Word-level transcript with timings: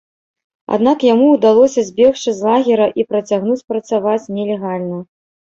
Аднак 0.77 1.03
яму 1.13 1.27
ўдалося 1.35 1.83
збегчы 1.89 2.29
з 2.39 2.49
лагера 2.49 2.87
і 3.03 3.07
працягнуць 3.13 3.61
працаваць 3.75 4.29
нелегальна. 4.39 4.99